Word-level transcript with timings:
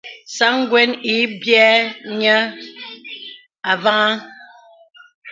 Sāŋ 0.35 0.55
gwə́n 0.69 0.91
ï 1.15 1.17
biə̂ 1.41 1.69
niə 2.17 2.35
avàhàŋ. 3.71 4.13